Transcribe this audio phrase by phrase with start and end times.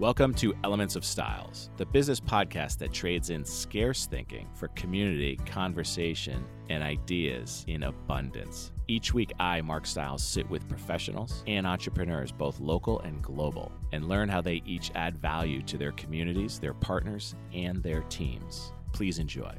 [0.00, 5.36] Welcome to Elements of Stiles, the business podcast that trades in scarce thinking for community,
[5.44, 8.72] conversation, and ideas in abundance.
[8.88, 14.08] Each week, I, Mark Stiles, sit with professionals and entrepreneurs, both local and global, and
[14.08, 18.72] learn how they each add value to their communities, their partners, and their teams.
[18.94, 19.54] Please enjoy.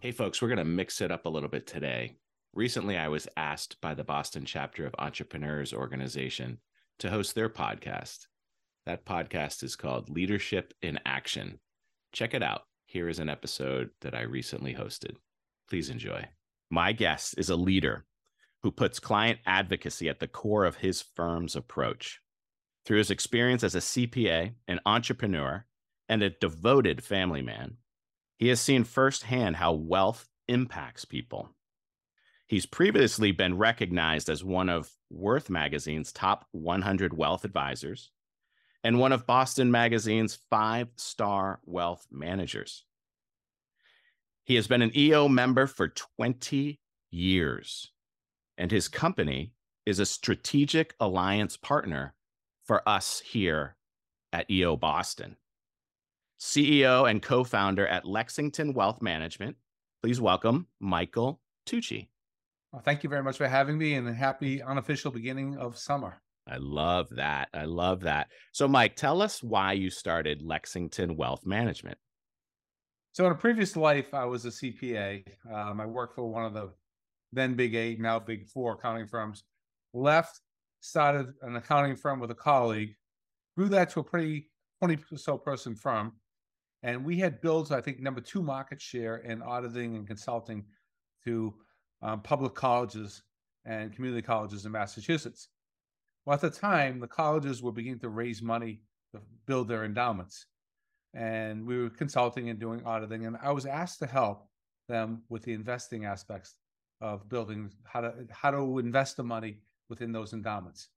[0.00, 2.16] Hey, folks, we're going to mix it up a little bit today.
[2.52, 6.58] Recently, I was asked by the Boston chapter of Entrepreneurs Organization
[6.98, 8.26] to host their podcast.
[8.90, 11.60] That podcast is called Leadership in Action.
[12.12, 12.62] Check it out.
[12.86, 15.14] Here is an episode that I recently hosted.
[15.68, 16.26] Please enjoy.
[16.70, 18.04] My guest is a leader
[18.64, 22.20] who puts client advocacy at the core of his firm's approach.
[22.84, 25.64] Through his experience as a CPA, an entrepreneur,
[26.08, 27.76] and a devoted family man,
[28.38, 31.50] he has seen firsthand how wealth impacts people.
[32.48, 38.10] He's previously been recognized as one of Worth Magazine's top 100 wealth advisors
[38.82, 42.84] and one of Boston Magazine's five star wealth managers.
[44.44, 47.92] He has been an EO member for 20 years,
[48.58, 49.52] and his company
[49.86, 52.14] is a strategic alliance partner
[52.64, 53.76] for us here
[54.32, 55.36] at EO Boston.
[56.40, 59.56] CEO and co founder at Lexington Wealth Management,
[60.02, 62.08] please welcome Michael Tucci.
[62.72, 66.22] Well, thank you very much for having me and a happy unofficial beginning of summer.
[66.48, 67.48] I love that.
[67.54, 68.28] I love that.
[68.52, 71.98] So, Mike, tell us why you started Lexington Wealth Management.
[73.12, 75.24] So, in a previous life, I was a CPA.
[75.52, 76.70] Um, I worked for one of the
[77.32, 79.44] then big eight, now big four accounting firms.
[79.92, 80.40] Left,
[80.80, 82.94] started an accounting firm with a colleague,
[83.56, 86.12] grew that to a pretty 20 or so person firm.
[86.82, 90.64] And we had built, I think, number two market share in auditing and consulting
[91.24, 91.54] to
[92.02, 93.22] um, public colleges
[93.66, 95.48] and community colleges in Massachusetts.
[96.24, 98.82] Well, at the time, the colleges were beginning to raise money
[99.12, 100.46] to build their endowments.
[101.14, 103.26] And we were consulting and doing auditing.
[103.26, 104.48] And I was asked to help
[104.88, 106.54] them with the investing aspects
[107.00, 109.58] of building how to how to invest the money
[109.88, 110.88] within those endowments.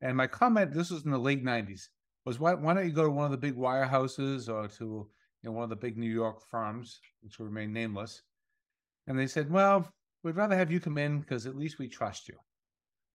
[0.00, 1.88] And my comment, this was in the late 90s,
[2.24, 5.08] was why, why don't you go to one of the big wirehouses or to you
[5.42, 8.22] know, one of the big New York firms, which will remain nameless?
[9.06, 9.88] And they said, well,
[10.22, 12.36] we'd rather have you come in because at least we trust you.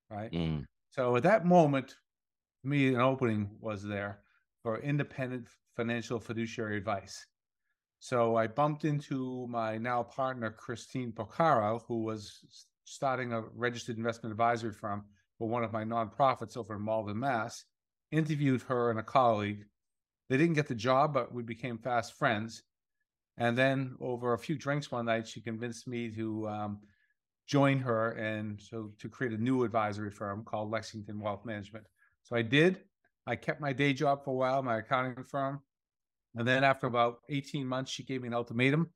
[0.09, 0.31] Right.
[0.31, 0.65] Mm.
[0.93, 1.95] So at that moment,
[2.63, 4.19] me, an opening was there
[4.61, 7.25] for independent financial fiduciary advice.
[7.99, 14.33] So I bumped into my now partner, Christine Porcaro, who was starting a registered investment
[14.33, 15.05] advisory firm
[15.39, 17.65] for one of my nonprofits over in Malden, Mass.
[18.11, 19.65] Interviewed her and a colleague.
[20.29, 22.61] They didn't get the job, but we became fast friends.
[23.37, 26.81] And then over a few drinks one night, she convinced me to um,
[27.47, 31.85] join her and so to create a new advisory firm called Lexington Wealth Management.
[32.23, 32.79] So I did.
[33.27, 35.61] I kept my day job for a while, my accounting firm.
[36.35, 38.89] And then after about 18 months, she gave me an ultimatum.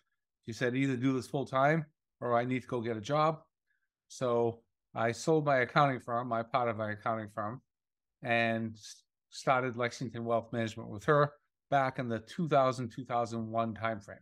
[0.46, 1.86] She said, either do this full time
[2.20, 3.42] or I need to go get a job.
[4.08, 4.62] So
[4.96, 7.62] I sold my accounting firm, my part of my accounting firm,
[8.24, 8.76] and
[9.30, 11.34] started Lexington Wealth Management with her
[11.70, 14.16] back in the 2000 2001 timeframe.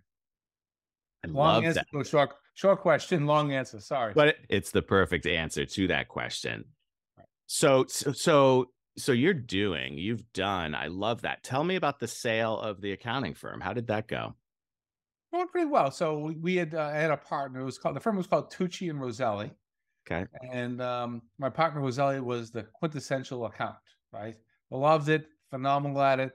[1.23, 2.07] I long love answer, that.
[2.07, 3.79] Short, short question, long answer.
[3.79, 6.65] Sorry, but it's the perfect answer to that question.
[7.47, 8.65] So, so,
[8.97, 10.73] so, you're doing, you've done.
[10.73, 11.43] I love that.
[11.43, 13.61] Tell me about the sale of the accounting firm.
[13.61, 14.33] How did that go?
[15.31, 15.91] Going pretty well.
[15.91, 17.59] So we had uh, had a partner.
[17.59, 19.51] It was called the firm was called Tucci and Roselli.
[20.09, 20.25] Okay.
[20.51, 23.79] And um, my partner Roselli was the quintessential accountant.
[24.11, 24.37] Right.
[24.71, 25.27] Loved it.
[25.51, 26.33] Phenomenal at it.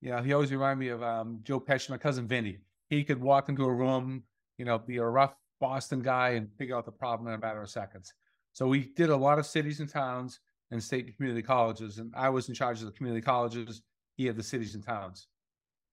[0.00, 2.58] You know, he always reminded me of um, Joe Pesci, my cousin Vinny
[2.90, 4.24] he could walk into a room,
[4.58, 7.62] you know, be a rough Boston guy and figure out the problem in a matter
[7.62, 8.12] of seconds.
[8.52, 10.40] So we did a lot of cities and towns
[10.70, 13.82] and state and community colleges, and I was in charge of the community colleges.
[14.16, 15.28] He had the cities and towns.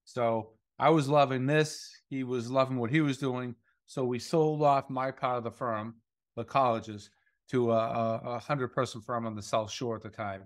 [0.05, 1.91] So I was loving this.
[2.09, 3.55] He was loving what he was doing.
[3.85, 5.95] So we sold off my part of the firm,
[6.35, 7.09] the colleges,
[7.51, 10.44] to a, a, hundred person firm on the South Shore at the time.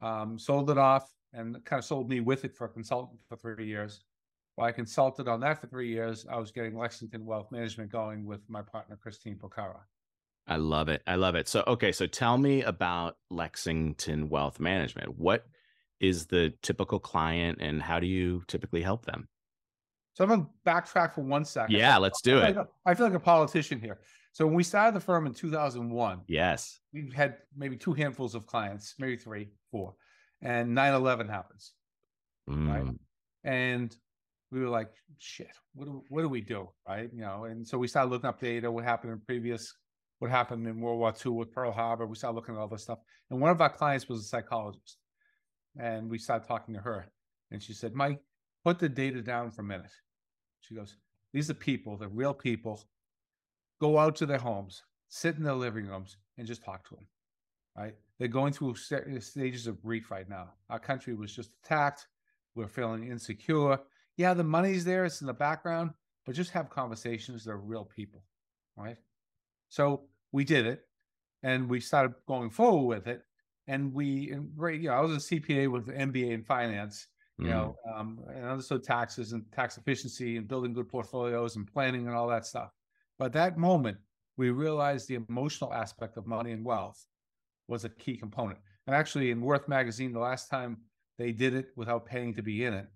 [0.00, 3.36] Um, sold it off and kind of sold me with it for a consultant for
[3.36, 4.04] three years.
[4.60, 8.26] While I consulted on that for three years, I was getting Lexington Wealth Management going
[8.26, 9.78] with my partner, Christine Porcaro.
[10.46, 11.00] I love it.
[11.06, 11.48] I love it.
[11.48, 11.92] So, okay.
[11.92, 15.18] So tell me about Lexington Wealth Management.
[15.18, 15.46] What
[15.98, 19.28] is the typical client and how do you typically help them?
[20.12, 21.74] So I'm going to backtrack for one second.
[21.74, 22.54] Yeah, let's do it.
[22.84, 23.98] I feel like a politician here.
[24.32, 28.44] So when we started the firm in 2001, yes, we had maybe two handfuls of
[28.46, 29.94] clients, maybe three, four,
[30.42, 31.72] and 9/11 happens,
[32.46, 32.68] mm.
[32.68, 32.94] right?
[33.42, 33.96] And
[34.50, 36.68] we were like, shit, what do, what do we do?
[36.88, 37.08] Right.
[37.12, 39.72] You know, and so we started looking up data, what happened in previous,
[40.18, 42.06] what happened in World War II with Pearl Harbor.
[42.06, 42.98] We started looking at all this stuff.
[43.30, 44.98] And one of our clients was a psychologist.
[45.78, 47.10] and we started talking to her.
[47.50, 48.20] And she said, Mike,
[48.64, 49.90] put the data down for a minute.
[50.60, 50.96] She goes,
[51.32, 52.82] These are people, they're real people.
[53.80, 57.06] Go out to their homes, sit in their living rooms, and just talk to them.
[57.76, 57.94] Right?
[58.18, 60.50] They're going through stages of grief right now.
[60.68, 62.06] Our country was just attacked.
[62.54, 63.78] We're feeling insecure.
[64.16, 65.90] Yeah, the money's there, it's in the background,
[66.26, 67.44] but just have conversations.
[67.44, 68.24] They're real people.
[68.76, 68.96] Right?
[69.68, 70.02] So
[70.32, 70.82] we did it
[71.42, 73.22] and we started going forward with it.
[73.66, 74.50] And we, and,
[74.82, 77.06] you know, I was a CPA with an MBA in finance,
[77.38, 77.50] you mm.
[77.50, 82.16] know, um, and understood taxes and tax efficiency and building good portfolios and planning and
[82.16, 82.70] all that stuff.
[83.18, 83.98] But that moment,
[84.36, 87.06] we realized the emotional aspect of money and wealth
[87.68, 88.58] was a key component.
[88.86, 90.78] And actually, in Worth magazine, the last time
[91.18, 92.86] they did it without paying to be in it,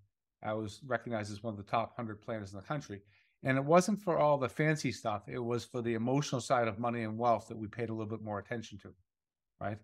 [0.45, 3.01] I was recognized as one of the top 100 planners in the country.
[3.43, 6.79] And it wasn't for all the fancy stuff, it was for the emotional side of
[6.79, 8.95] money and wealth that we paid a little bit more attention to.
[9.61, 9.79] Right.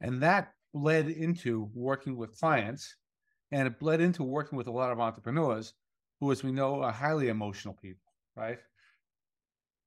[0.00, 2.94] And that led into working with clients
[3.52, 5.74] and it bled into working with a lot of entrepreneurs
[6.20, 8.12] who, as we know, are highly emotional people.
[8.36, 8.58] Right.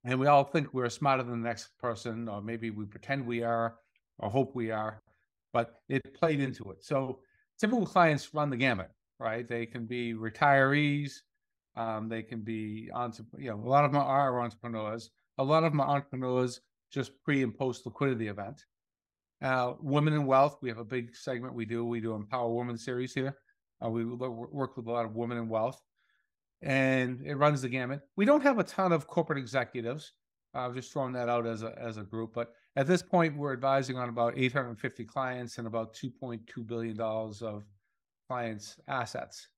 [0.04, 3.42] And we all think we're smarter than the next person, or maybe we pretend we
[3.42, 3.76] are
[4.18, 5.02] or hope we are,
[5.52, 6.84] but it played into it.
[6.84, 7.20] So
[7.58, 9.46] typical clients run the gamut, right?
[9.48, 11.12] They can be retirees,
[11.76, 15.10] um, they can be entre- you know, a lot of them are entrepreneurs.
[15.38, 18.64] A lot of them are entrepreneurs just pre and post liquidity event.
[19.42, 21.84] Uh, women in wealth, we have a big segment we do.
[21.84, 23.36] We do Empower Women series here.
[23.84, 25.82] Uh, we work with a lot of women in wealth,
[26.62, 28.00] and it runs the gamut.
[28.16, 30.12] We don't have a ton of corporate executives.
[30.54, 33.36] I've uh, just thrown that out as a as a group, but at this point,
[33.36, 37.64] we're advising on about 850 clients and about 2.2 billion dollars of
[38.28, 39.48] clients' assets,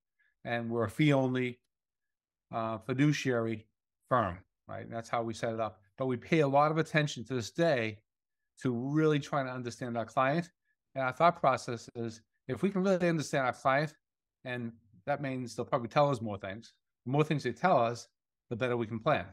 [0.45, 1.61] and we're a fee only
[2.53, 3.67] uh, fiduciary
[4.09, 4.85] firm, right?
[4.85, 5.81] And that's how we set it up.
[5.99, 7.99] But we pay a lot of attention to this day
[8.63, 10.51] to really trying to understand our client.
[10.95, 13.95] And our thought process is if we can really understand our client,
[14.45, 14.73] and
[15.07, 16.73] that means they'll probably tell us more things.
[17.05, 18.09] The more things they tell us,
[18.51, 19.27] the better we can plan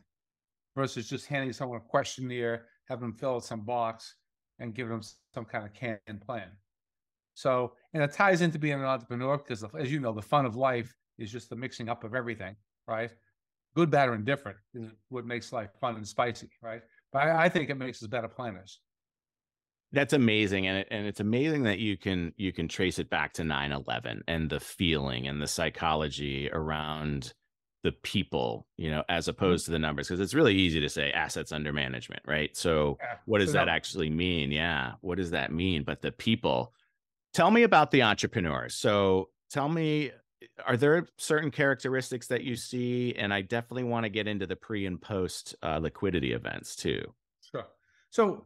[0.76, 4.16] versus just handing someone a questionnaire, have them fill out some box
[4.60, 5.02] and give them
[5.34, 6.50] some kind of canned plan.
[7.34, 10.56] So, and it ties into being an entrepreneur because, as you know, the fun of
[10.56, 12.56] life is just the mixing up of everything
[12.88, 13.12] right?
[13.76, 16.82] Good, bad, or indifferent is what makes life fun and spicy, right?
[17.12, 18.80] But I, I think it makes us better planners.
[19.92, 23.34] That's amazing, and it, and it's amazing that you can you can trace it back
[23.34, 27.34] to 9-11 and the feeling and the psychology around
[27.84, 29.32] the people, you know, as mm-hmm.
[29.32, 32.56] opposed to the numbers, because it's really easy to say assets under management, right?
[32.58, 34.52] So, yeah, what does that actually mean?
[34.52, 35.84] Yeah, what does that mean?
[35.84, 36.74] But the people.
[37.34, 38.76] Tell me about the entrepreneurs.
[38.76, 40.12] So, tell me
[40.66, 43.14] are there certain characteristics that you see?
[43.18, 47.02] And I definitely want to get into the pre and post uh, liquidity events too.
[47.52, 47.66] Sure.
[48.10, 48.46] So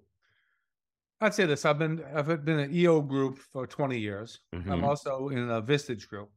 [1.21, 4.39] I'd say this: I've been I've been an EO group for 20 years.
[4.53, 4.71] Mm-hmm.
[4.71, 6.29] I'm also in a Vistage group,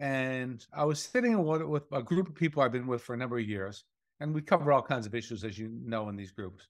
[0.00, 3.38] and I was sitting with a group of people I've been with for a number
[3.38, 3.84] of years,
[4.20, 6.68] and we cover all kinds of issues, as you know, in these groups.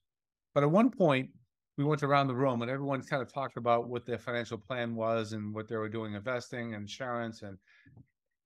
[0.53, 1.29] But at one point,
[1.77, 4.95] we went around the room, and everyone kind of talked about what their financial plan
[4.95, 7.57] was and what they were doing, investing, and insurance, and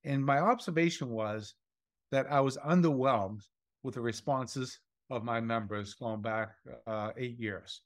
[0.04, 1.54] and my observation was
[2.12, 3.44] that I was underwhelmed
[3.84, 4.80] with the responses
[5.10, 6.50] of my members going back
[6.88, 7.82] uh, eight years.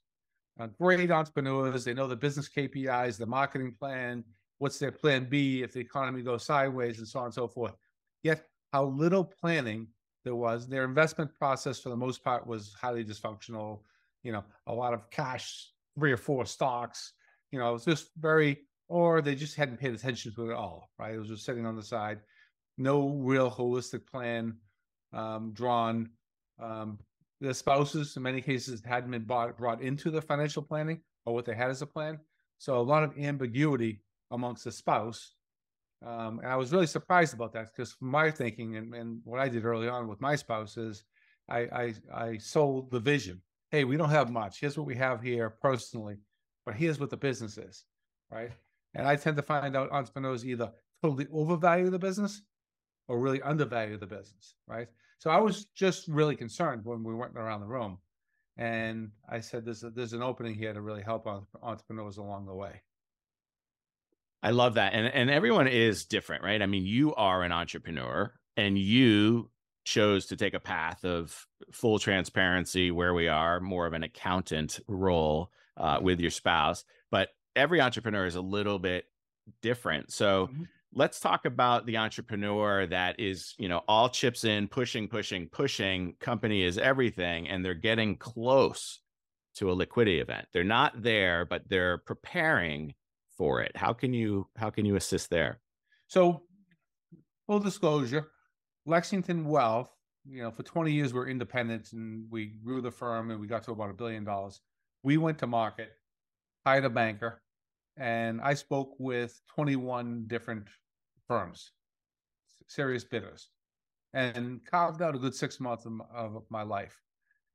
[0.58, 4.24] Uh, great entrepreneurs, they know the business KPIs, the marketing plan,
[4.58, 7.74] what's their plan B if the economy goes sideways, and so on and so forth.
[8.22, 9.88] Yet, how little planning
[10.26, 10.66] there was.
[10.66, 13.80] Their investment process, for the most part, was highly dysfunctional.
[14.26, 17.12] You know, a lot of cash, three or four stocks.
[17.52, 20.56] You know, it was just very or they just hadn't paid attention to it at
[20.56, 21.14] all, right?
[21.14, 22.20] It was just sitting on the side,
[22.78, 24.54] no real holistic plan
[25.12, 26.10] um, drawn.
[26.62, 26.98] Um,
[27.40, 31.44] the spouses, in many cases, hadn't been bought, brought into the financial planning or what
[31.44, 32.18] they had as a plan.
[32.58, 35.34] So a lot of ambiguity amongst the spouse.
[36.04, 39.48] Um, and I was really surprised about that because my thinking and, and, what I
[39.48, 41.04] did early on with my spouse is
[41.48, 43.40] I, I, I sold the vision.
[43.76, 44.58] Hey, we don't have much.
[44.58, 46.16] Here's what we have here personally,
[46.64, 47.84] but here's what the business is,
[48.30, 48.50] right?
[48.94, 52.40] And I tend to find out entrepreneurs either totally overvalue the business
[53.06, 54.88] or really undervalue the business, right?
[55.18, 57.98] So I was just really concerned when we went around the room.
[58.56, 61.26] And I said, there's, a, there's an opening here to really help
[61.62, 62.80] entrepreneurs along the way.
[64.42, 64.94] I love that.
[64.94, 66.62] And, and everyone is different, right?
[66.62, 69.50] I mean, you are an entrepreneur and you
[69.86, 74.80] chose to take a path of full transparency where we are, more of an accountant
[74.88, 76.84] role uh, with your spouse.
[77.10, 79.04] But every entrepreneur is a little bit
[79.62, 80.12] different.
[80.12, 80.64] So mm-hmm.
[80.92, 86.14] let's talk about the entrepreneur that is, you know, all chips in, pushing, pushing, pushing,
[86.18, 88.98] company is everything, and they're getting close
[89.54, 90.48] to a liquidity event.
[90.52, 92.94] They're not there, but they're preparing
[93.38, 93.76] for it.
[93.76, 95.60] How can you how can you assist there?
[96.08, 96.42] So,
[97.46, 98.28] full disclosure,
[98.86, 99.90] Lexington Wealth,
[100.24, 103.64] you know, for 20 years we're independent and we grew the firm and we got
[103.64, 104.60] to about a billion dollars.
[105.02, 105.90] We went to market,
[106.64, 107.42] hired a banker,
[107.96, 110.68] and I spoke with 21 different
[111.26, 111.72] firms,
[112.68, 113.48] serious bidders,
[114.14, 116.96] and carved out a good six months of, my life.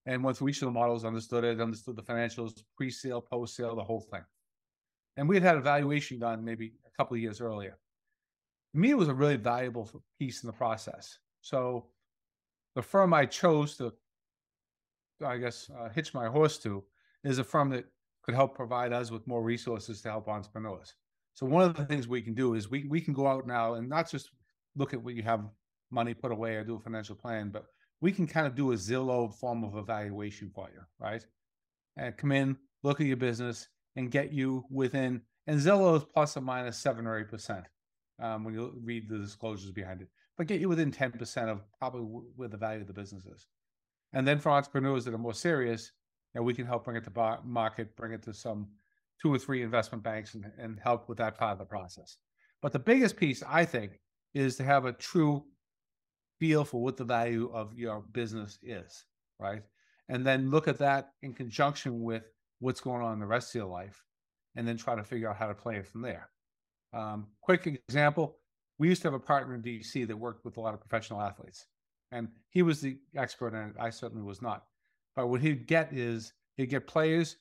[0.07, 3.83] And went through each of the models, understood it, understood the financials, pre-sale, post-sale, the
[3.83, 4.23] whole thing.
[5.15, 7.77] And we had had a valuation done maybe a couple of years earlier.
[8.73, 11.17] Me, it was a really valuable piece in the process.
[11.41, 11.87] So
[12.75, 13.93] the firm I chose to,
[15.25, 16.83] I guess, uh, hitch my horse to
[17.23, 17.85] is a firm that
[18.23, 20.93] could help provide us with more resources to help entrepreneurs.
[21.33, 23.75] So one of the things we can do is we we can go out now
[23.75, 24.29] and not just
[24.75, 25.49] look at what you have
[25.89, 27.65] money put away or do a financial plan, but
[27.99, 31.25] we can kind of do a Zillow form of evaluation for you, right?
[31.97, 35.21] And come in, look at your business, and get you within.
[35.47, 37.65] And Zillow is plus or minus seven or eight percent
[38.21, 41.61] um, when you read the disclosures behind it, but get you within ten percent of
[41.79, 42.01] probably
[42.35, 43.47] where the value of the business is.
[44.13, 45.91] And then for entrepreneurs that are more serious,
[46.33, 48.67] and we can help bring it to market, bring it to some
[49.21, 52.17] two or three investment banks and, and help with that part of the process.
[52.61, 53.99] But the biggest piece, I think,
[54.33, 55.43] is to have a true
[56.39, 59.05] feel for what the value of your business is,
[59.39, 59.61] right?
[60.09, 62.23] And then look at that in conjunction with
[62.59, 64.03] what's going on in the rest of your life,
[64.55, 66.30] and then try to figure out how to play it from there.
[66.93, 68.37] Um, quick example:
[68.77, 71.21] we used to have a partner in DC that worked with a lot of professional
[71.21, 71.67] athletes,
[72.11, 73.73] and he was the expert and.
[73.79, 74.65] I certainly was not.
[75.15, 77.37] But what he'd get is he'd get players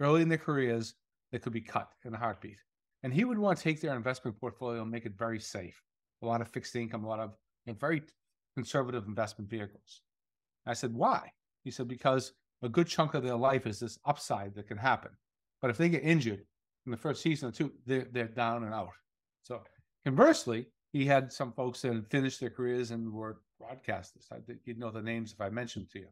[0.00, 0.94] early in their careers
[1.32, 2.58] that could be cut in a heartbeat.
[3.02, 5.80] And he would want to take their investment portfolio and make it very safe.
[6.22, 7.34] A lot of fixed income, a lot of
[7.78, 8.02] very
[8.54, 10.02] conservative investment vehicles.
[10.66, 11.30] I said, why?
[11.64, 15.10] He said, because a good chunk of their life is this upside that can happen.
[15.60, 16.44] But if they get injured
[16.86, 18.90] in the first season or two, they're, they're down and out.
[19.42, 19.60] So
[20.04, 24.30] conversely, he had some folks that finished their careers and were broadcasters.
[24.32, 26.08] I, think you'd know the names if I mentioned to you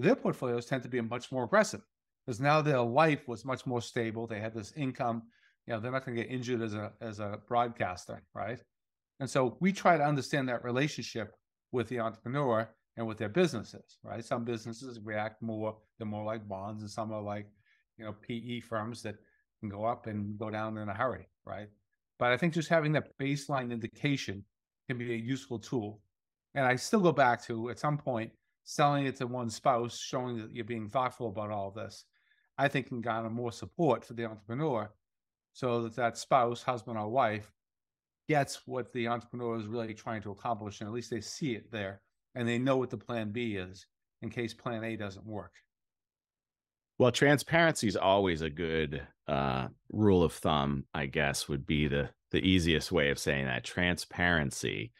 [0.00, 1.82] their portfolios tend to be much more aggressive
[2.24, 4.26] because now their life was much more stable.
[4.26, 5.22] They had this income.
[5.66, 8.60] You know, they're not going to get injured as a as a broadcaster, right?
[9.20, 11.34] And so we try to understand that relationship
[11.72, 14.24] with the entrepreneur and with their businesses, right?
[14.24, 17.46] Some businesses react more; they're more like bonds, and some are like,
[17.98, 19.16] you know, PE firms that
[19.60, 21.68] can go up and go down in a hurry, right?
[22.18, 24.44] But I think just having that baseline indication
[24.88, 26.00] can be a useful tool.
[26.54, 28.32] And I still go back to at some point
[28.64, 32.04] selling it to one spouse, showing that you're being thoughtful about all of this,
[32.58, 34.90] I think can garner more support for the entrepreneur
[35.52, 37.50] so that that spouse, husband or wife,
[38.28, 40.80] gets what the entrepreneur is really trying to accomplish.
[40.80, 42.00] And at least they see it there
[42.34, 43.86] and they know what the plan B is
[44.22, 45.54] in case plan A doesn't work.
[47.00, 52.10] Well, transparency is always a good uh, rule of thumb, I guess, would be the
[52.30, 53.64] the easiest way of saying that.
[53.64, 54.92] Transparency.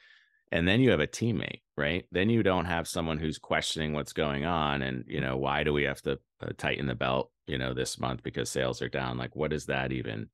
[0.51, 2.05] And then you have a teammate right?
[2.13, 5.73] Then you don't have someone who's questioning what's going on and you know why do
[5.73, 9.17] we have to uh, tighten the belt you know this month because sales are down?
[9.17, 10.29] Like what does that even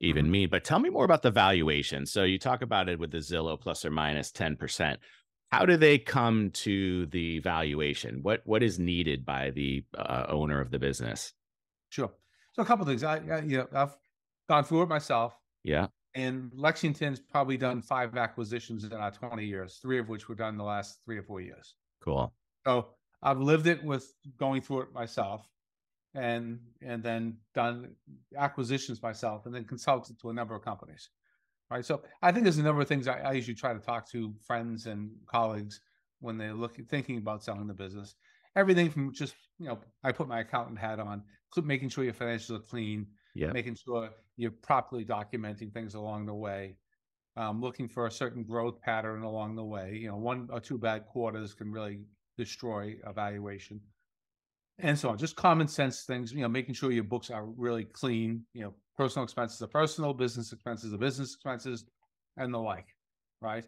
[0.00, 0.32] even mm-hmm.
[0.32, 0.48] mean?
[0.50, 2.04] But tell me more about the valuation.
[2.06, 4.96] So you talk about it with the zillow plus or minus 10%
[5.52, 10.60] how do they come to the valuation what what is needed by the uh, owner
[10.60, 11.32] of the business
[11.88, 12.10] sure
[12.52, 13.96] so a couple of things i, I you know i've
[14.48, 19.78] gone through it myself yeah and Lexington's probably done five acquisitions in our 20 years,
[19.80, 21.74] three of which were done in the last three or four years.
[22.02, 22.32] Cool.
[22.66, 22.88] So
[23.22, 25.48] I've lived it with going through it myself
[26.14, 27.94] and and then done
[28.36, 31.10] acquisitions myself and then consulted to a number of companies.
[31.70, 31.84] Right.
[31.84, 34.34] So I think there's a number of things I, I usually try to talk to
[34.44, 35.80] friends and colleagues
[36.18, 38.16] when they're looking thinking about selling the business.
[38.56, 41.22] Everything from just, you know, I put my accountant hat on,
[41.62, 43.52] making sure your financials are clean, yeah.
[43.52, 46.76] making sure you're properly documenting things along the way,
[47.36, 49.94] um, looking for a certain growth pattern along the way.
[49.94, 52.00] You know, one or two bad quarters can really
[52.36, 53.80] destroy evaluation,
[54.82, 55.18] and so on.
[55.18, 56.32] Just common sense things.
[56.32, 58.44] You know, making sure your books are really clean.
[58.52, 61.84] You know, personal expenses are personal, business expenses are business expenses,
[62.36, 62.86] and the like.
[63.40, 63.64] Right.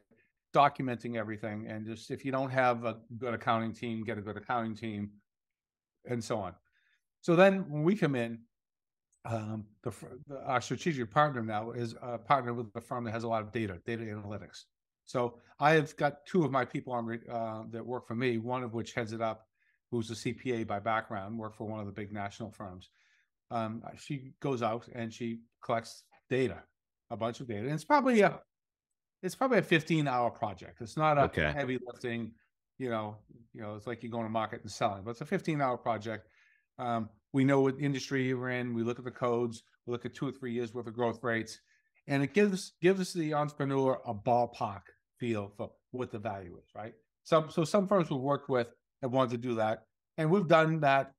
[0.54, 4.37] Documenting everything, and just if you don't have a good accounting team, get a good
[4.37, 5.11] accounting team,
[6.04, 6.54] and so on.
[7.23, 8.40] So then when we come in,
[9.25, 9.92] um, the,
[10.28, 13.40] the, our strategic partner now is a partner with a firm that has a lot
[13.40, 14.64] of data, data analytics.
[15.04, 18.38] So I have got two of my people on uh, that work for me.
[18.38, 19.47] One of which heads it up,
[19.92, 22.88] who's a CPA by background, worked for one of the big national firms.
[23.50, 26.62] Um, she goes out and she collects data,
[27.11, 27.64] a bunch of data.
[27.64, 28.40] And it's probably a,
[29.22, 30.80] it's probably a 15 hour project.
[30.80, 31.52] It's not a okay.
[31.54, 32.32] heavy lifting,
[32.78, 33.18] you know,
[33.52, 35.76] you know, it's like you're going to market and selling, but it's a 15 hour
[35.76, 36.26] project.
[36.78, 38.72] Um, we know what industry you're in.
[38.72, 39.62] We look at the codes.
[39.84, 41.61] We look at two or three years worth of growth rates,
[42.06, 44.82] and it gives gives the entrepreneur a ballpark
[45.18, 46.94] feel for what the value is, right?
[47.25, 48.68] Some so some firms we've worked with
[49.02, 49.85] have wanted to do that,
[50.16, 51.12] and we've done that.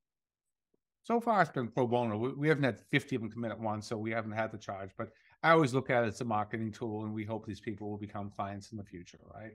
[1.04, 2.18] So far, it's been pro bono.
[2.18, 4.52] We, we haven't had 50 of them come in at once, so we haven't had
[4.52, 4.92] to charge.
[4.98, 5.10] But
[5.44, 7.98] I always look at it as a marketing tool, and we hope these people will
[7.98, 9.52] become clients in the future, right?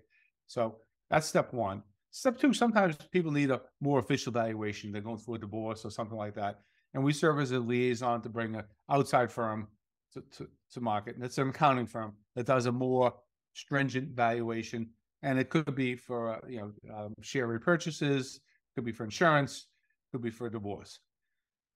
[0.47, 0.77] So
[1.09, 1.83] that's step one.
[2.11, 4.93] Step two, sometimes people need a more official valuation.
[4.93, 6.61] They're going through a divorce or something like that.
[6.95, 9.69] And we serve as a liaison to bring an outside firm
[10.15, 11.17] to, to, to market.
[11.17, 13.15] And it's an accounting firm that does a more
[13.53, 14.91] stringent valuation.
[15.23, 18.39] And it could be for, uh, you know, um, share repurchases,
[18.75, 19.67] could be for insurance,
[20.13, 21.01] could be for divorce.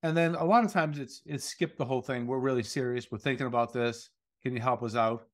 [0.02, 2.26] And then a lot of times it's it's skip the whole thing.
[2.26, 3.10] We're really serious.
[3.10, 4.10] We're thinking about this.
[4.42, 5.26] Can you help us out?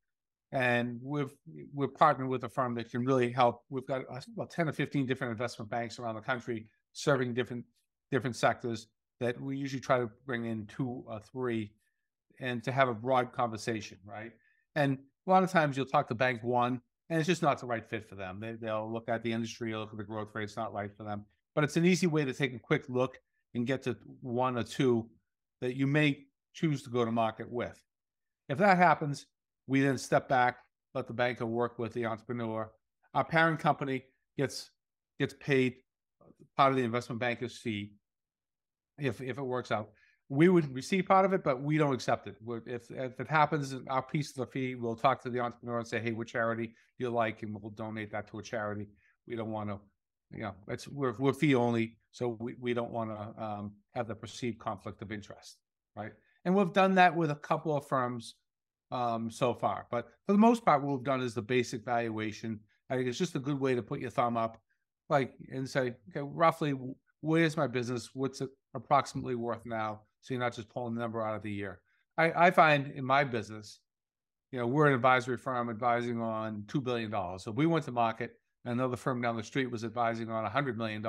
[0.52, 1.32] And we've
[1.74, 3.62] we're partnered with a firm that can really help.
[3.70, 4.02] We've got
[4.34, 7.64] about 10 or 15 different investment banks around the country serving different
[8.10, 8.88] different sectors
[9.20, 11.72] that we usually try to bring in two or three
[12.40, 14.32] and to have a broad conversation, right?
[14.74, 17.66] And a lot of times you'll talk to bank one and it's just not the
[17.66, 18.38] right fit for them.
[18.40, 21.04] They, they'll look at the industry, look at the growth rate, it's not right for
[21.04, 21.24] them.
[21.54, 23.18] But it's an easy way to take a quick look
[23.54, 25.08] and get to one or two
[25.60, 27.80] that you may choose to go to market with.
[28.48, 29.26] If that happens,
[29.66, 30.58] we then step back,
[30.94, 32.70] let the banker work with the entrepreneur.
[33.14, 34.04] Our parent company
[34.36, 34.70] gets
[35.18, 35.76] gets paid
[36.56, 37.92] part of the investment banker's fee
[38.98, 39.90] if if it works out.
[40.30, 42.36] We would receive part of it, but we don't accept it.
[42.66, 45.88] if if it happens, our piece of the fee, we'll talk to the entrepreneur and
[45.88, 48.88] say, "Hey, what charity do you like?" and we'll donate that to a charity.
[49.26, 49.78] We don't want to,
[50.30, 54.06] you know, it's we're we're fee only, so we we don't want to um, have
[54.06, 55.56] the perceived conflict of interest,
[55.96, 56.12] right?
[56.44, 58.34] And we've done that with a couple of firms
[58.90, 62.60] um, so far, but for the most part, what we've done is the basic valuation.
[62.90, 64.60] I think it's just a good way to put your thumb up,
[65.08, 66.74] like and say, okay, roughly
[67.20, 68.10] where's my business?
[68.14, 70.02] What's it approximately worth now?
[70.20, 71.80] So you're not just pulling the number out of the year.
[72.16, 73.80] I, I find in my business,
[74.50, 77.38] you know, we're an advisory firm advising on $2 billion.
[77.38, 78.32] So we went to market,
[78.64, 81.04] and another firm down the street was advising on $100 million.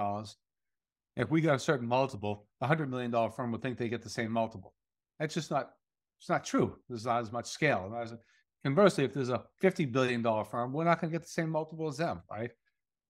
[1.15, 4.09] If we got a certain multiple, a $100 million firm would think they get the
[4.09, 4.73] same multiple.
[5.19, 5.71] That's just not,
[6.19, 6.77] it's not true.
[6.87, 7.91] There's not as much scale.
[8.63, 11.87] Conversely, if there's a $50 billion firm, we're not going to get the same multiple
[11.87, 12.51] as them, right?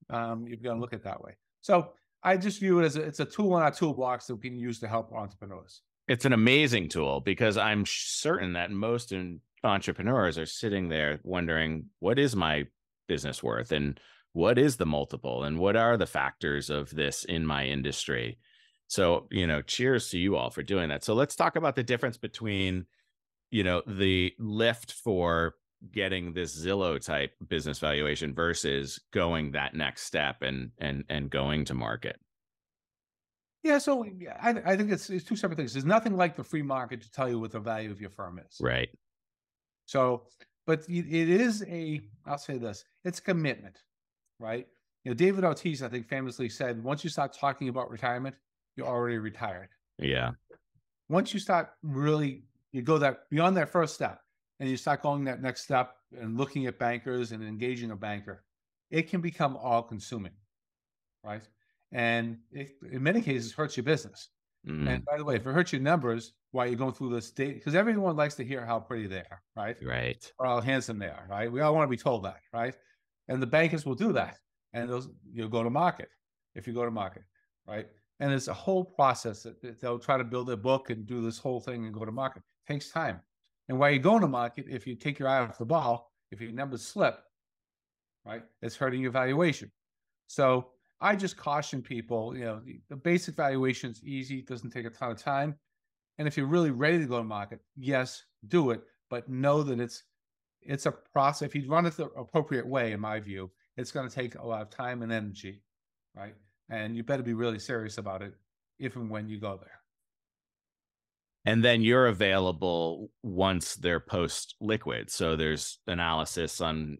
[0.09, 1.35] Um, you've got to look at it that way.
[1.61, 1.91] So
[2.23, 4.57] I just view it as a, it's a tool in our toolbox that we can
[4.57, 5.81] use to help entrepreneurs.
[6.09, 9.13] It's an amazing tool because I'm certain that most
[9.63, 12.65] entrepreneurs are sitting there wondering, what is my
[13.07, 13.99] business worth and
[14.33, 18.39] what is the multiple and what are the factors of this in my industry?
[18.87, 21.03] So, you know, cheers to you all for doing that.
[21.03, 22.87] So let's talk about the difference between,
[23.51, 25.53] you know, the lift for
[25.91, 31.65] getting this Zillow type business valuation versus going that next step and and and going
[31.65, 32.19] to market?
[33.63, 34.05] Yeah, so
[34.41, 35.73] I, I think it's, it's two separate things.
[35.73, 38.39] There's nothing like the free market to tell you what the value of your firm
[38.39, 38.57] is.
[38.61, 38.89] Right.
[39.85, 40.23] So,
[40.65, 43.77] but it is a, I'll say this, it's commitment,
[44.39, 44.67] right?
[45.03, 48.35] You know, David Ortiz, I think, famously said, once you start talking about retirement,
[48.75, 49.69] you're already retired.
[49.97, 50.31] Yeah.
[51.09, 54.21] Once you start really, you go that beyond that first step,
[54.59, 58.43] and you start going that next step and looking at bankers and engaging a banker,
[58.91, 60.33] it can become all consuming,
[61.23, 61.43] right?
[61.91, 64.29] And it, in many cases, hurts your business.
[64.67, 64.89] Mm.
[64.89, 67.55] And by the way, if it hurts your numbers while you're going through this date,
[67.55, 69.77] because everyone likes to hear how pretty they are, right?
[69.81, 70.31] Right.
[70.37, 71.51] Or how handsome they are, right?
[71.51, 72.75] We all want to be told that, right?
[73.27, 74.37] And the bankers will do that.
[74.73, 76.09] And those you'll go to market
[76.55, 77.23] if you go to market,
[77.67, 77.87] right?
[78.19, 81.37] And it's a whole process that they'll try to build a book and do this
[81.37, 82.43] whole thing and go to market.
[82.67, 83.21] It takes time.
[83.69, 86.41] And while you're going to market, if you take your eye off the ball, if
[86.41, 87.17] your numbers slip,
[88.25, 89.71] right, it's hurting your valuation.
[90.27, 90.71] So
[91.01, 94.89] I just caution people, you know, the, the basic valuation is easy, doesn't take a
[94.89, 95.55] ton of time.
[96.17, 99.79] And if you're really ready to go to market, yes, do it, but know that
[99.79, 100.03] it's
[100.61, 101.47] it's a process.
[101.47, 104.45] If you run it the appropriate way, in my view, it's going to take a
[104.45, 105.61] lot of time and energy,
[106.13, 106.35] right?
[106.69, 108.33] And you better be really serious about it
[108.77, 109.79] if and when you go there
[111.45, 116.97] and then you're available once they're post liquid so there's analysis on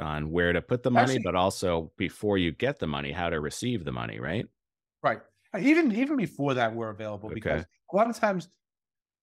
[0.00, 3.28] on where to put the money Actually, but also before you get the money how
[3.28, 4.46] to receive the money right
[5.02, 5.20] right
[5.58, 7.34] even even before that we're available okay.
[7.34, 8.48] because a lot of times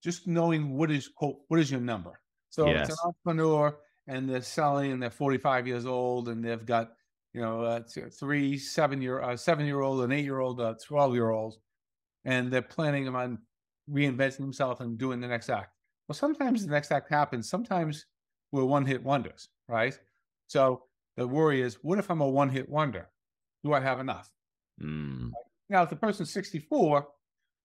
[0.04, 2.90] just knowing what is quote what is your number so yes.
[2.90, 6.92] it's an entrepreneur and they're selling and they're 45 years old and they've got
[7.34, 10.76] you know uh, three seven year uh, seven year old an eight year old uh,
[10.86, 11.58] 12 year olds
[12.26, 13.40] and they're planning on
[13.90, 15.72] reinventing themselves and doing the next act.
[16.08, 17.50] Well, sometimes the next act happens.
[17.50, 18.06] Sometimes
[18.52, 19.98] we're one hit wonders, right?
[20.48, 20.84] So
[21.18, 23.10] the worry is, what if I'm a one hit wonder?
[23.64, 24.32] Do I have enough?
[24.82, 25.32] Mm.
[25.70, 27.08] Now, if the person's 64,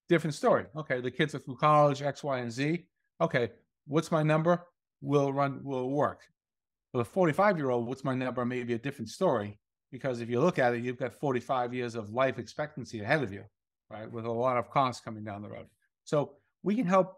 [0.08, 0.66] different story.
[0.76, 2.84] Okay, the kids are through college, X, Y, and Z.
[3.20, 3.50] Okay,
[3.86, 4.66] what's my number?
[5.00, 6.22] Will run, will work.
[6.92, 8.44] For the 45 year old, what's my number?
[8.44, 9.58] Maybe a different story.
[9.92, 13.32] Because if you look at it, you've got 45 years of life expectancy ahead of
[13.32, 13.44] you,
[13.90, 14.10] right?
[14.10, 15.66] With a lot of costs coming down the road.
[16.04, 17.16] So we can help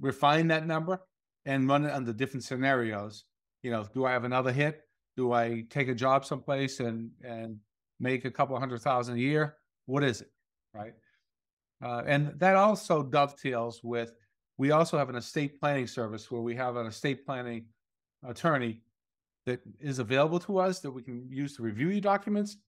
[0.00, 1.00] refine that number
[1.44, 3.24] and run it under different scenarios.
[3.66, 4.82] You know, do I have another hit?
[5.16, 7.58] Do I take a job someplace and and
[7.98, 9.56] make a couple hundred thousand a year?
[9.86, 10.30] What is it,
[10.72, 10.94] right?
[11.82, 14.12] Uh, and that also dovetails with
[14.56, 17.64] we also have an estate planning service where we have an estate planning
[18.24, 18.82] attorney
[19.46, 22.58] that is available to us that we can use to review your documents,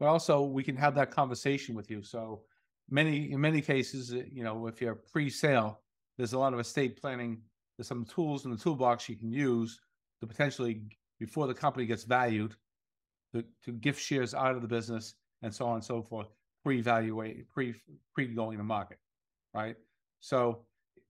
[0.00, 2.02] but also we can have that conversation with you.
[2.02, 2.42] So
[2.90, 5.82] many in many cases, uh, you know, if you're pre-sale,
[6.16, 7.42] there's a lot of estate planning.
[7.76, 9.78] There's some tools in the toolbox you can use
[10.20, 10.82] to potentially
[11.18, 12.54] before the company gets valued
[13.34, 16.28] to, to gift shares out of the business and so on and so forth,
[16.64, 17.74] pre-evaluate, pre
[18.14, 18.98] pre going to market,
[19.54, 19.76] right?
[20.20, 20.64] So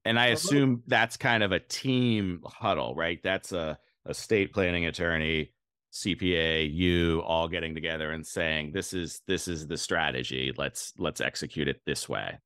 [0.04, 3.20] and I assume that's kind of a team huddle, right?
[3.22, 5.52] That's a estate planning attorney,
[5.92, 10.52] CPA, you all getting together and saying, this is this is the strategy.
[10.56, 12.38] Let's let's execute it this way.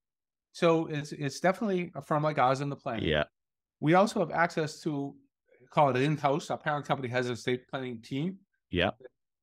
[0.52, 3.02] So it's it's definitely a firm like ours in the plan.
[3.02, 3.24] Yeah.
[3.80, 5.14] We also have access to
[5.72, 6.50] call it in-house.
[6.50, 8.38] Our parent company has a estate planning team.
[8.70, 8.90] Yeah.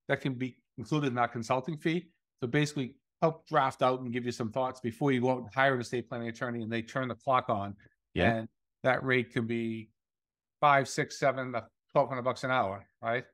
[0.07, 2.09] That can be included in that consulting fee.
[2.41, 5.47] So basically help draft out and give you some thoughts before you go out and
[5.53, 7.75] hire an estate planning attorney and they turn the clock on.
[8.13, 8.35] Yeah.
[8.35, 8.47] And
[8.83, 9.89] that rate can be
[10.61, 11.53] five, six, seven,
[11.91, 13.25] twelve hundred bucks an hour, right?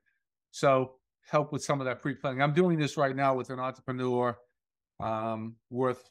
[0.50, 0.94] So
[1.28, 2.42] help with some of that pre-planning.
[2.42, 4.36] I'm doing this right now with an entrepreneur
[5.00, 6.08] um, worth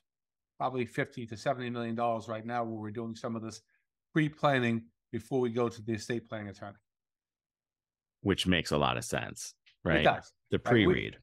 [0.57, 3.61] probably 50 to 70 million dollars right now where we're doing some of this
[4.13, 4.83] pre-planning
[5.15, 6.75] before we go to the estate planning attorney.
[8.21, 9.53] Which makes a lot of sense
[9.85, 10.01] right?
[10.01, 11.15] it does the pre-read.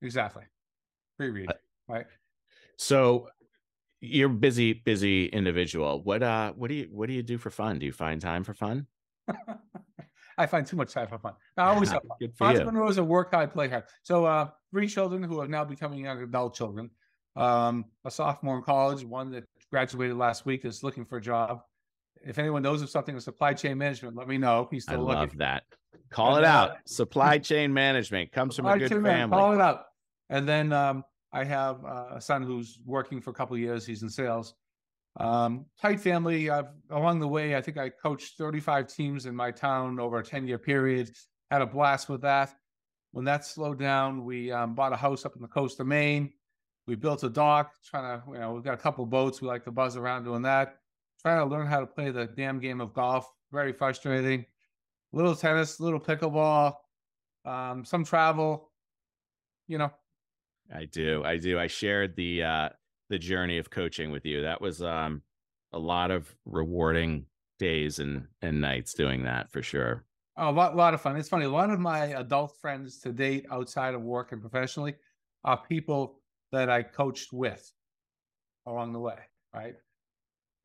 [0.00, 0.44] Exactly.
[1.18, 1.54] Pre-read Uh,
[1.86, 2.06] right?
[2.78, 3.28] so
[4.00, 6.02] you're busy busy individual.
[6.02, 7.78] What uh what do you what do you do for fun?
[7.78, 8.86] Do you find time for fun?
[10.38, 11.34] I find too much time for fun.
[11.58, 12.16] I always have fun.
[12.20, 12.50] good for you.
[12.60, 13.84] Entrepreneurs are work hard play hard.
[14.02, 16.90] So uh three children who are now becoming young adult children.
[17.34, 21.60] Um a sophomore in college one that graduated last week is looking for a job
[22.26, 25.04] if anyone knows of something in supply chain management let me know he's i still
[25.04, 25.64] looking love that
[26.10, 29.52] call it And, uh, out supply chain management comes from a good man, family Call
[29.52, 29.84] it out.
[30.28, 33.86] And then um, I have uh, a son who's working for a couple of years.
[33.86, 34.54] He's in sales.
[35.18, 36.50] Um, tight family.
[36.50, 40.24] I've along the way, I think I coached 35 teams in my town over a
[40.24, 41.10] 10 year period.
[41.50, 42.54] Had a blast with that.
[43.12, 46.32] When that slowed down, we um, bought a house up in the coast of Maine.
[46.86, 47.72] We built a dock.
[47.84, 49.40] Trying to, you know, we've got a couple boats.
[49.40, 50.76] We like to buzz around doing that.
[51.22, 53.32] Trying to learn how to play the damn game of golf.
[53.52, 54.46] Very frustrating.
[55.12, 56.74] Little tennis, little pickleball,
[57.44, 58.70] um, some travel.
[59.66, 59.90] You know,
[60.74, 61.24] I do.
[61.24, 61.58] I do.
[61.58, 62.68] I shared the uh
[63.08, 64.42] the journey of coaching with you.
[64.42, 65.22] That was um
[65.72, 67.26] a lot of rewarding
[67.58, 70.04] days and and nights doing that for sure.
[70.36, 71.16] Oh, a lot, lot of fun.
[71.16, 71.46] It's funny.
[71.46, 74.94] A lot of my adult friends to date, outside of work and professionally,
[75.44, 76.20] are people
[76.52, 77.72] that I coached with
[78.66, 79.18] along the way.
[79.54, 79.76] Right.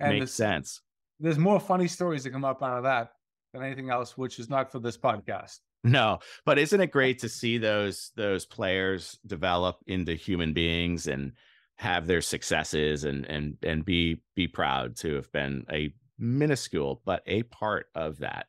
[0.01, 0.81] And Makes sense.
[1.19, 3.11] there's more funny stories that come up out of that
[3.53, 5.59] than anything else, which is not for this podcast.
[5.83, 11.33] No, but isn't it great to see those those players develop into human beings and
[11.77, 17.23] have their successes and and and be be proud to have been a minuscule but
[17.25, 18.45] a part of that.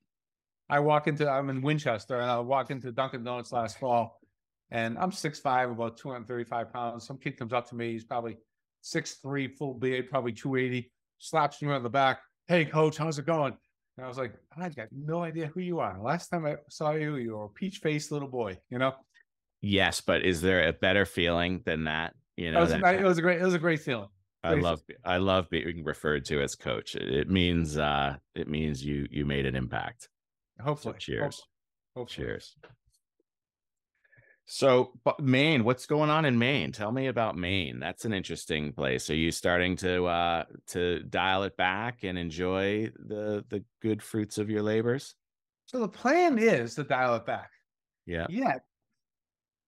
[0.68, 4.20] I walk into, I'm in Winchester, and I walk into Dunkin' Donuts last fall,
[4.70, 7.06] and I'm six five, about 235 pounds.
[7.06, 8.36] Some kid comes up to me, he's probably
[8.80, 10.90] six three, full beard, probably 280,
[11.22, 12.20] slaps me on the back.
[12.48, 13.56] Hey, coach, how's it going?
[13.96, 16.00] And I was like, I got no idea who you are.
[16.02, 18.94] Last time I saw you, you were a peach faced little boy, you know?
[19.60, 22.14] Yes, but is there a better feeling than that?
[22.36, 24.08] You It know, was, that a- it was a great, it was a great feeling.
[24.44, 24.64] I Great.
[24.64, 26.96] love I love being referred to as coach.
[26.96, 30.08] It it means uh it means you you made an impact.
[30.58, 30.96] So Hopefully.
[30.98, 31.40] cheers.
[31.94, 32.26] Hopefully.
[32.26, 32.56] Cheers.
[34.44, 36.72] So but Maine, what's going on in Maine?
[36.72, 37.78] Tell me about Maine.
[37.78, 39.08] That's an interesting place.
[39.08, 44.38] Are you starting to uh to dial it back and enjoy the the good fruits
[44.38, 45.14] of your labors?
[45.66, 47.50] So the plan is to dial it back.
[48.04, 48.26] Yeah.
[48.28, 48.64] Yet,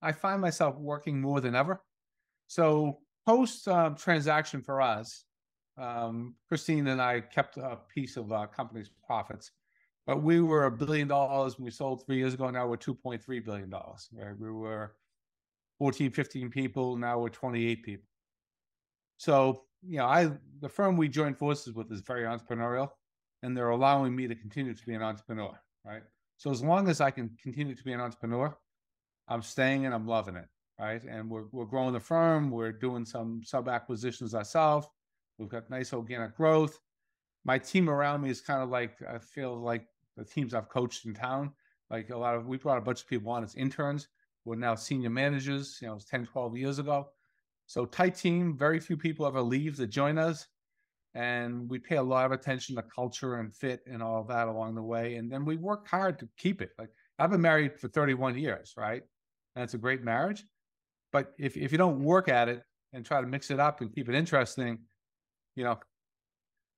[0.01, 1.81] I find myself working more than ever.
[2.47, 5.23] So post um, transaction for us,
[5.77, 9.51] um, Christine and I kept a piece of our company's profits,
[10.05, 12.49] but we were a billion dollars when we sold three years ago.
[12.49, 14.09] Now we're 2.3 billion dollars.
[14.13, 14.37] Right?
[14.37, 14.95] We were
[15.79, 16.95] 14, 15 people.
[16.95, 18.07] Now we're 28 people.
[19.17, 22.89] So you know, I the firm we joined forces with is very entrepreneurial,
[23.43, 25.57] and they're allowing me to continue to be an entrepreneur.
[25.85, 26.03] Right.
[26.37, 28.55] So as long as I can continue to be an entrepreneur,
[29.27, 30.47] I'm staying and I'm loving it.
[30.79, 31.03] Right.
[31.03, 32.51] And we're we're growing the firm.
[32.51, 34.87] We're doing some sub acquisitions ourselves.
[35.37, 36.79] We've got nice organic growth.
[37.43, 39.85] My team around me is kind of like I feel like
[40.17, 41.51] the teams I've coached in town.
[41.89, 44.07] Like a lot of we brought a bunch of people on as interns.
[44.43, 45.79] We're now senior managers.
[45.81, 47.09] You know, it was 10, 12 years ago.
[47.67, 48.57] So tight team.
[48.57, 50.47] Very few people ever leave to join us,
[51.13, 54.75] and we pay a lot of attention to culture and fit and all that along
[54.75, 55.15] the way.
[55.15, 56.71] And then we work hard to keep it.
[56.77, 59.01] Like I've been married for 31 years, right?
[59.55, 60.43] And it's a great marriage.
[61.11, 63.93] But if if you don't work at it and try to mix it up and
[63.93, 64.79] keep it interesting,
[65.55, 65.79] you know,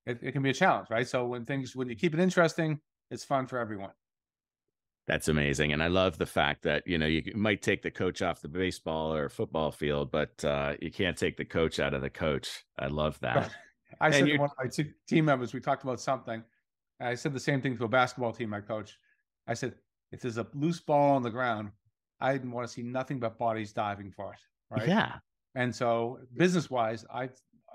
[0.06, 1.06] it, it can be a challenge, right?
[1.06, 3.92] So when things when you keep it interesting, it's fun for everyone.
[5.06, 5.72] That's amazing.
[5.72, 8.48] And I love the fact that, you know, you might take the coach off the
[8.48, 12.64] baseball or football field, but uh, you can't take the coach out of the coach.
[12.78, 13.50] I love that.
[14.00, 16.44] I said to one of my team members, we talked about something.
[17.00, 18.98] I said the same thing to a basketball team I coach.
[19.46, 19.76] I said,
[20.12, 21.70] if there's a loose ball on the ground,
[22.20, 24.40] I want to see nothing but bodies diving for it.
[24.70, 24.88] Right.
[24.88, 25.14] Yeah.
[25.54, 27.30] And so business wise, I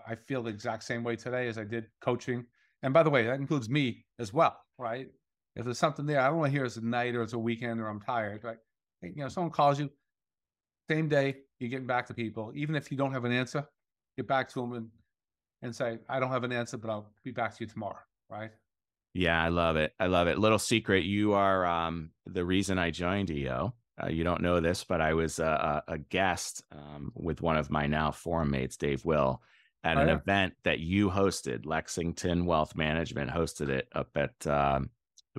[0.06, 2.46] I feel the exact same way today as I did coaching.
[2.84, 5.08] And by the way, that includes me as well, right?
[5.56, 7.40] If there's something there, I don't want to hear it's a night or it's a
[7.40, 8.58] weekend or I'm tired, right?
[9.02, 9.90] You know, someone calls you,
[10.90, 12.52] same day, you're getting back to people.
[12.56, 13.68] Even if you don't have an answer,
[14.18, 14.88] get back to them and,
[15.62, 18.52] and say, I don't have an answer, but I'll be back to you tomorrow, right?
[19.14, 19.94] Yeah, I love it.
[20.00, 20.40] I love it.
[20.40, 23.74] Little secret, you are um, the reason I joined EO.
[24.02, 27.70] Uh, you don't know this, but I was a, a guest um, with one of
[27.70, 29.40] my now forum mates, Dave Will,
[29.84, 30.16] at oh, an yeah.
[30.16, 31.68] event that you hosted.
[31.68, 34.90] Lexington Wealth Management hosted it up at um,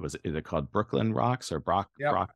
[0.00, 2.10] was it called Brooklyn Rocks or Brock yep.
[2.10, 2.34] Brock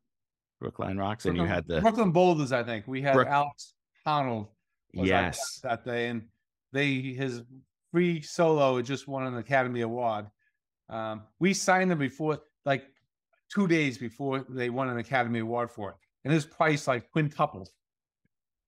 [0.59, 2.51] Brookline Rocks, Brooklyn, and you had the Brooklyn Boulders.
[2.51, 3.73] I think we had Brook- Alex
[4.05, 4.47] Honnold.
[4.93, 6.23] Yes, that day, and
[6.73, 7.43] they his
[7.91, 10.27] free solo just won an Academy Award.
[10.89, 12.85] Um, we signed them before, like
[13.53, 17.69] two days before they won an Academy Award for it, and his price like quintupled.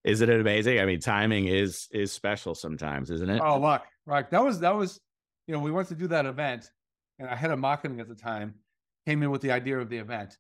[0.04, 0.80] Isn't it amazing?
[0.80, 3.42] I mean, timing is is special sometimes, isn't it?
[3.44, 3.86] Oh, luck!
[4.06, 4.30] Right.
[4.32, 5.00] That was that was,
[5.48, 6.70] you know, we went to do that event,
[7.20, 8.56] and I had a marketing at the time,
[9.06, 10.38] came in with the idea of the event.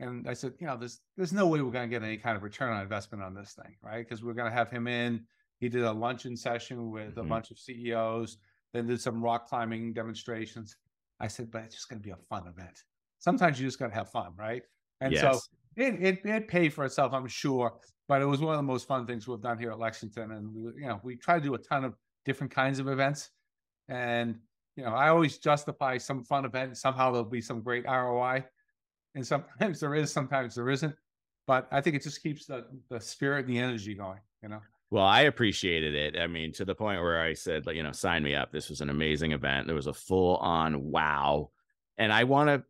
[0.00, 2.36] And I said, you know, there's there's no way we're going to get any kind
[2.36, 4.06] of return on investment on this thing, right?
[4.06, 5.24] Because we're going to have him in.
[5.58, 7.20] He did a luncheon session with mm-hmm.
[7.20, 8.38] a bunch of CEOs,
[8.72, 10.76] then did some rock climbing demonstrations.
[11.20, 12.84] I said, but it's just going to be a fun event.
[13.18, 14.62] Sometimes you just got to have fun, right?
[15.00, 15.22] And yes.
[15.22, 15.40] so
[15.76, 17.74] it, it it paid for itself, I'm sure.
[18.06, 20.54] But it was one of the most fun things we've done here at Lexington, and
[20.54, 21.94] we, you know, we try to do a ton of
[22.24, 23.30] different kinds of events.
[23.88, 24.38] And
[24.78, 26.76] you know, I always justify some fun event.
[26.76, 28.44] Somehow there'll be some great ROI,
[29.16, 30.94] and sometimes there is, sometimes there isn't.
[31.48, 34.20] But I think it just keeps the the spirit and the energy going.
[34.40, 34.60] You know.
[34.90, 36.16] Well, I appreciated it.
[36.16, 38.52] I mean, to the point where I said, you know, sign me up.
[38.52, 39.66] This was an amazing event.
[39.66, 41.50] There was a full on wow.
[41.98, 42.62] And I want to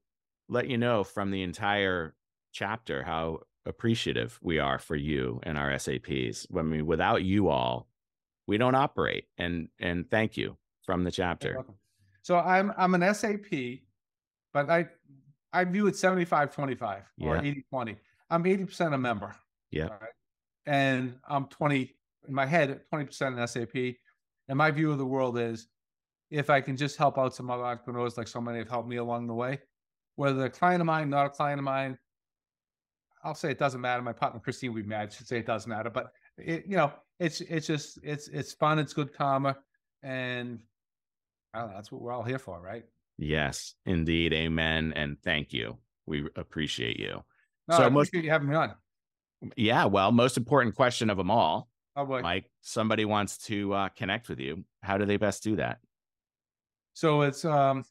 [0.49, 2.17] let you know from the entire
[2.53, 6.47] chapter how appreciative we are for you and our SAPs.
[6.57, 7.87] I mean, without you all,
[8.49, 9.27] we don't operate.
[9.37, 11.65] And and thank you from the chapter.
[12.23, 13.81] So I'm I'm an SAP,
[14.53, 14.89] but I
[15.53, 17.97] I view it 75 25 or 80 20.
[18.31, 19.35] I'm 80% a member.
[19.71, 19.85] Yeah.
[19.85, 20.11] Right?
[20.67, 21.95] And I'm 20
[22.29, 23.97] in my head, 20% an SAP.
[24.49, 25.69] And my view of the world is
[26.31, 28.97] if I can just help out some other entrepreneurs like so many have helped me
[28.97, 29.61] along the way,
[30.17, 31.99] whether they're a client of mine, not a client of mine,
[33.25, 34.03] I'll say it doesn't matter.
[34.03, 35.13] My partner Christine would be mad.
[35.13, 35.91] She'd say it doesn't matter.
[35.91, 39.57] But it, you know, it's it's just it's it's fun, it's good karma.
[40.03, 40.61] And
[41.55, 42.85] know, that's what we're all here for, right?
[43.19, 44.33] Yes, indeed.
[44.33, 44.93] Amen.
[44.95, 45.79] And thank you.
[46.07, 47.23] We appreciate you.
[47.67, 48.75] No, so I most you having me on.
[49.57, 49.85] Yeah.
[49.87, 51.69] Well, most important question of them all.
[51.97, 52.23] Oh boy.
[52.23, 54.65] Mike, somebody wants to uh, connect with you.
[54.83, 55.79] How do they best do that?
[56.95, 57.85] So it's um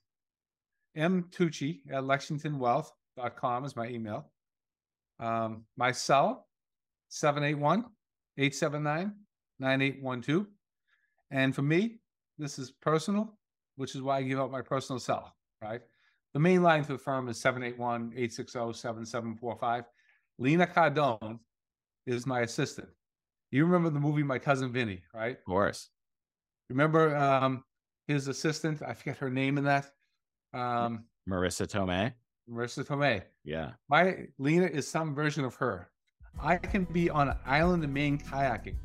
[0.96, 4.32] M Tucci at lexingtonwealth.com is my email.
[5.20, 6.48] Um, my cell
[7.10, 7.86] 781
[8.38, 9.14] 879
[9.60, 10.48] 9812.
[11.32, 11.98] And for me,
[12.38, 13.37] this is personal
[13.78, 15.82] which is why I give out my personal cell, right?
[16.34, 19.86] The main line for the firm is 781 860 7745.
[20.40, 21.40] Lena Cardone
[22.06, 22.90] is my assistant.
[23.52, 25.38] You remember the movie My Cousin Vinny, right?
[25.38, 25.90] Of course.
[26.70, 27.64] Remember um,
[28.08, 28.82] his assistant?
[28.86, 29.90] I forget her name in that.
[30.54, 32.14] Um, Marisa Tomei.
[32.50, 33.24] Marisa Tomei.
[33.46, 33.72] Yeah.
[33.90, 35.90] My Lena is some version of her.
[36.42, 38.76] I can be on an island in Maine kayaking,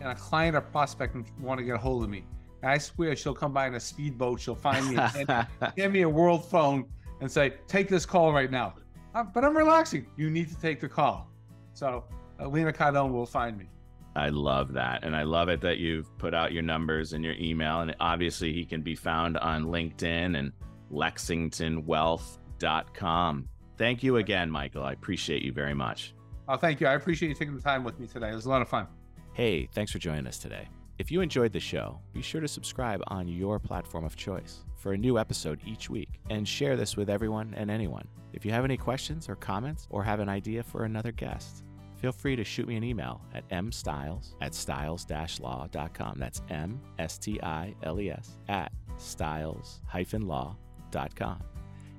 [0.00, 2.24] and a client or prospect want to get a hold of me.
[2.66, 4.40] I swear she'll come by in a speedboat.
[4.40, 4.96] She'll find me
[5.28, 6.86] and give me a world phone
[7.20, 8.74] and say, "Take this call right now."
[9.14, 10.06] Uh, but I'm relaxing.
[10.16, 11.30] You need to take the call.
[11.72, 12.04] So
[12.38, 13.66] uh, Lena Cardone will find me.
[14.14, 15.04] I love that.
[15.04, 17.80] And I love it that you've put out your numbers and your email.
[17.80, 20.52] And obviously, he can be found on LinkedIn and
[20.92, 23.48] lexingtonwealth.com.
[23.76, 24.84] Thank you again, Michael.
[24.84, 26.14] I appreciate you very much.
[26.48, 26.86] Oh, thank you.
[26.86, 28.30] I appreciate you taking the time with me today.
[28.30, 28.86] It was a lot of fun.
[29.34, 30.68] Hey, thanks for joining us today.
[30.98, 34.92] If you enjoyed the show, be sure to subscribe on your platform of choice for
[34.92, 38.08] a new episode each week and share this with everyone and anyone.
[38.32, 41.64] If you have any questions or comments or have an idea for another guest,
[42.00, 46.18] feel free to shoot me an email at mstiles at stiles-law.com.
[46.18, 50.56] That's M S T I L E S at stiles-law.com.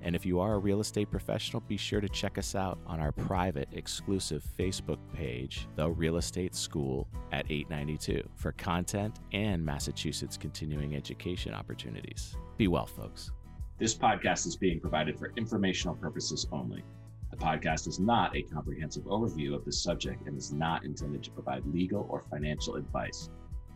[0.02, 3.00] And if you are a real estate professional, be sure to check us out on
[3.00, 10.38] our private exclusive Facebook page, The Real Estate School at 892, for content and Massachusetts
[10.38, 12.36] continuing education opportunities.
[12.58, 13.32] Be well, folks.
[13.80, 16.84] This podcast is being provided for informational purposes only.
[17.30, 21.32] The podcast is not a comprehensive overview of the subject and is not intended to
[21.32, 23.30] provide legal or financial advice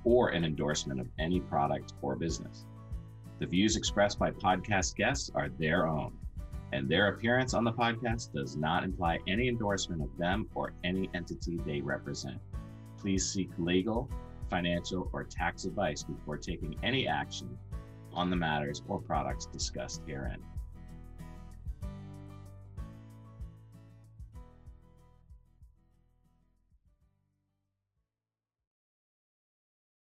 [0.04, 2.66] or an endorsement of any product or business.
[3.42, 6.16] The views expressed by podcast guests are their own,
[6.74, 11.10] and their appearance on the podcast does not imply any endorsement of them or any
[11.16, 12.40] entity they represent.
[13.00, 14.08] Please seek legal,
[14.48, 17.58] financial, or tax advice before taking any action
[18.14, 20.44] on the matters or products discussed herein.